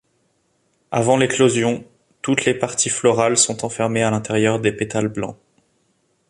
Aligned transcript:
Avant 0.89 1.15
l'éclosion, 1.15 1.85
toutes 2.23 2.45
les 2.45 2.55
parties 2.55 2.89
florales 2.89 3.37
sont 3.37 3.63
enfermées 3.63 4.01
à 4.01 4.09
l'intérieur 4.09 4.59
des 4.59 4.71
pétales 4.71 5.09
blancs. 5.09 5.37